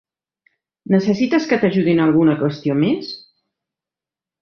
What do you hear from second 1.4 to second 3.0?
que t'ajudi en alguna qüestió